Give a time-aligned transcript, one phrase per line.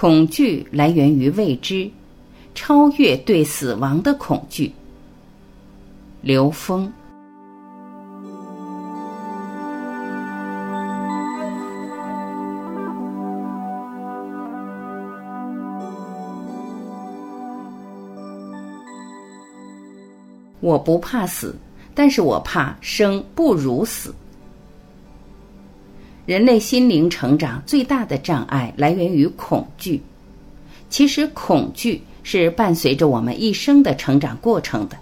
[0.00, 1.90] 恐惧来源于未知，
[2.54, 4.72] 超越对死亡的恐惧。
[6.22, 6.90] 刘峰。
[20.60, 21.54] 我不怕死，
[21.94, 24.14] 但是我怕生不如死。
[26.30, 30.00] 人类心灵成长最大的障碍来源于恐惧。
[30.88, 34.96] 其实，恐惧是伴随着我们一生的成长过程的。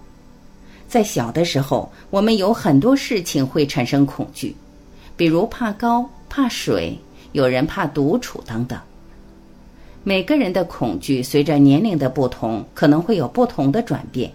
[0.89, 4.57] 在小的时候，我们有很多事情会产生恐惧，
[5.19, 6.99] 比如怕高、怕水，
[7.33, 8.81] 有人怕独处等等。
[10.05, 14.33] 每个人的恐惧随着年龄的不同，可能会有不同的转变。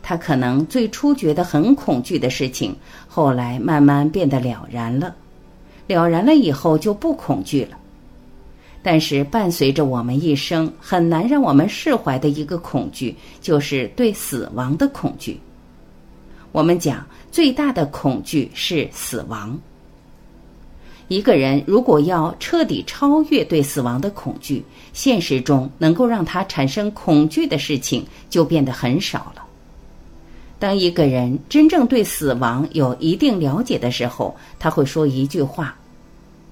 [0.00, 2.74] 他可能最初觉得很恐惧的事情，
[3.06, 5.14] 后来慢慢变得了然了，
[5.94, 7.76] 了然了以后就不恐惧了。
[8.82, 15.38] 但是伴随着我们一生很难让我们释怀的一个恐惧，就是对死亡的恐惧。
[16.52, 19.58] 我们讲最大的恐惧是死亡。
[21.08, 29.44] 一个人如果要彻底超越对死亡的恐惧，现实中能够让他产生恐惧的事情就变得很少了。
[30.60, 35.74] 当一个人真正对死亡有一定了解的时候，他会说一句话：“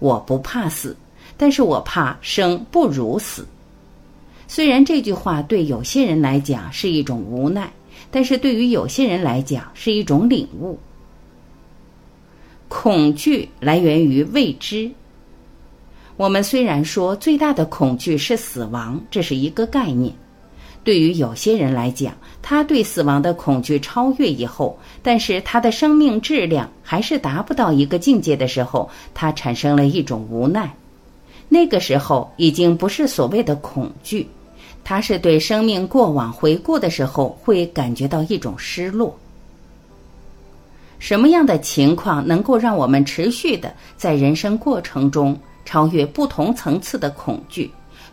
[0.00, 0.96] 我不怕死，
[1.36, 3.46] 但是我怕生不如死。”
[4.48, 7.70] 虽然这句话对有些人来讲是一种无奈，
[8.10, 10.78] 但是对于有些人来讲是一种领悟。
[12.68, 14.90] 恐惧来源于未知。
[16.16, 20.12] 我们虽然说最大的恐惧是死亡，这是一个概念。
[20.84, 30.74] 对于有些人来讲，他对死亡的恐惧超越以后，但是他的生命质量还是达不到一个境界的时候，他产生了一种无奈。
[31.48, 34.28] 那个时候已经不是所谓的恐惧，
[34.84, 39.18] 他是对生命过往回顾的时候会感觉到一种失落。
[40.98, 47.70] 什么样的情况能够让我们持续的在人生过程中超越不同层次的恐惧？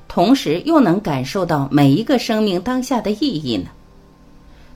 [0.08, 3.70] 同时又能感受到每一个生命当下的意义呢？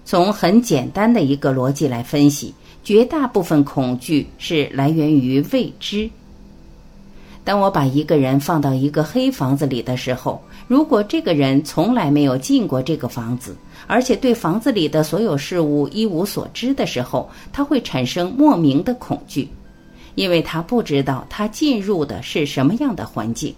[0.06, 2.54] 从很简单的一个逻辑来分析，
[2.84, 6.10] 绝大部分恐惧是来源于未知。
[7.44, 13.56] 当我把一个人放到一个黑房子里的时候，如果这个人从来没有进过这个房子，
[13.88, 19.48] 而且对房子里的所有事物一无所知的时候，他会产生莫名的恐惧，
[20.16, 23.56] 因为他不知道他进入的是什么样的环境。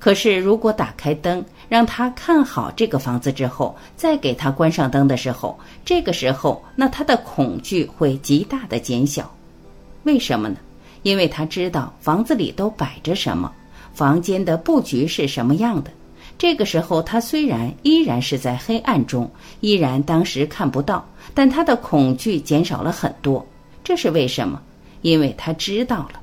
[0.00, 9.30] 可是，如果打开灯，让他看好这个房子之后，再给他关上灯的时候，这个时候，那他的恐惧会极大的减小。
[10.04, 10.56] 为什么呢？
[11.02, 13.52] 因为他知道房子里都摆着什么，
[13.92, 15.90] 房间的布局是什么样的。
[16.38, 23.46] 这个时候，他虽然依然是在黑暗中，依然当时看不到，但他的恐惧减少了很多。
[23.84, 24.60] 这是为什么？
[25.02, 26.19] 因为他知道了。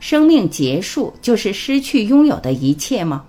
[0.00, 3.24] 生命结束就是失去拥有的一切吗？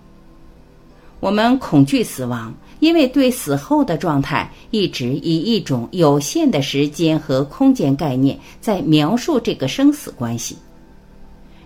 [1.20, 10.58] 我们恐惧死亡，因为对死后的状态一直以一种有限的时间和空间概念在描述这个生死关系。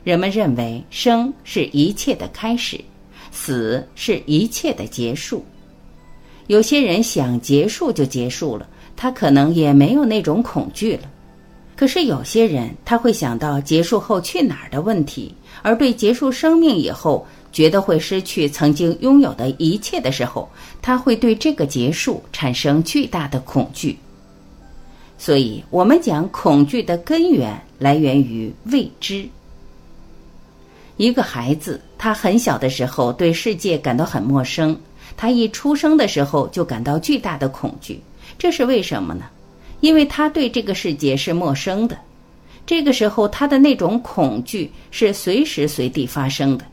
[0.04, 2.80] 人们认为生是一切的开始，
[3.32, 5.46] 死是一切的结束。
[6.48, 8.68] 有些人想结束就结束了，
[8.98, 11.10] 他可能也没有那种恐惧了。
[11.76, 20.50] 可是有些人他会想到结束后去哪儿的问题，而对结束生命以后觉得会失去曾经拥有的一切的时候，
[20.82, 23.98] 他会对这个结束产生巨大的恐惧。
[25.18, 29.28] 所以，我们讲恐惧的根源来源于未知。
[30.98, 34.78] 一个孩子，他很小的时候对世界感到很陌生，
[35.18, 38.02] 他一出生的时候就感到巨大的恐惧，
[38.38, 39.26] 这是为什么呢？
[39.86, 41.96] 因为他对这个世界是陌生的，
[42.66, 46.66] 这个时候他的那种恐惧是随时随地发生的。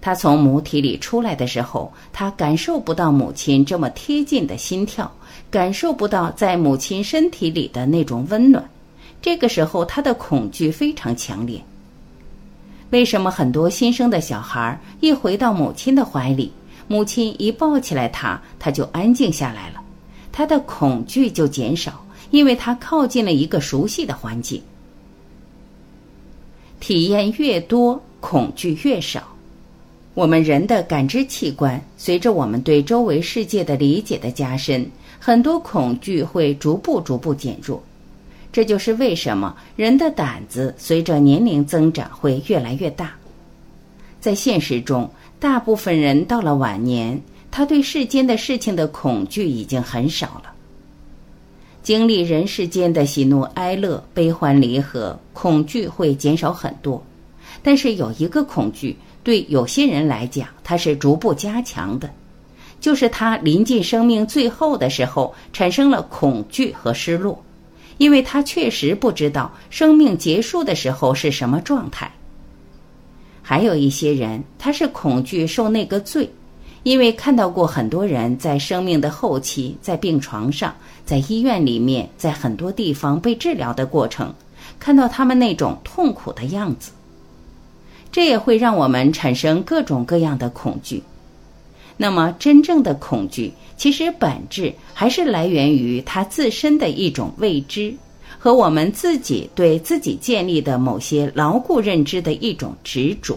[0.00, 5.08] 他从母体里出来的时候，他感受不到母亲这么贴近的心跳，
[5.52, 8.68] 感受不到在母亲身体里的那种温暖。
[9.22, 11.62] 这个时候他的恐惧非常强烈。
[12.90, 16.50] 为什么很多新生的小孩一回到母亲的怀里，
[16.88, 19.80] 母亲一抱起来他，他就安静下来了，
[20.32, 22.02] 他的恐惧就减少。
[22.30, 24.60] 因为他靠近了一个熟悉的环境，
[26.80, 29.22] 体验越多，恐惧越少。
[30.14, 37.82] 我们人的感知器官随着我们对周围世界的理解的加深，很多恐惧会逐步逐步减弱。
[38.50, 43.12] 这就是为什么人的胆子随着年龄增长会越来越大。
[44.18, 47.20] 在现实中，大部分人到了晚年，
[47.50, 50.54] 他对世间的事情的恐惧已经很少了。
[51.86, 57.00] 经历人世间的喜怒哀乐、悲欢离合，恐惧会减少很多。
[57.62, 62.10] 但是有一个恐惧，对有些人来讲，它是逐步加强的，
[62.80, 67.40] 就是他临近生命最后的时候，产生了恐惧和失落，
[67.98, 72.12] 因为他确实不知道生命结束的时候是什么状态。
[73.42, 76.28] 还有一些人，他是恐惧受那个罪。
[76.86, 80.72] 因为看到过很多人在生命的后期，在病床上，
[81.04, 84.32] 在医院里面，在很多地方被治疗的过程，
[84.78, 86.92] 看到他们那种痛苦的样子，
[88.12, 91.02] 这也会让我们产生各种各样的恐惧。
[91.96, 97.92] 那么，真正的恐惧其实本质还是来源于他自身的一种未知，
[98.38, 103.36] 和我们自己对自己建立的某些牢固认知的一种执着。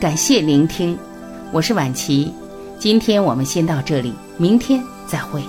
[0.00, 0.96] 感谢聆听，
[1.50, 2.32] 我是婉琪。
[2.78, 5.42] 今天我们先到这里，明天再会。